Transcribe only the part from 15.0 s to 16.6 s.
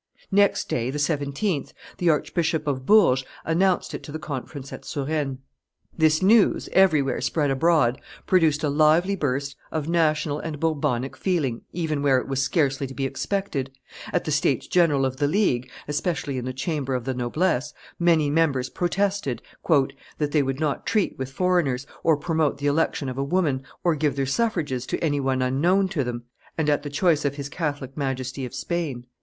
of the League, especially in the